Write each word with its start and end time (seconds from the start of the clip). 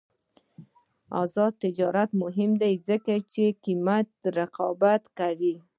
آزاد 1.23 1.53
تجارت 1.63 2.09
مهم 2.23 2.51
دی 2.61 2.73
ځکه 2.89 3.13
چې 3.33 3.45
قیمت 3.63 4.07
رقابت 4.37 5.03
کوي. 5.19 5.55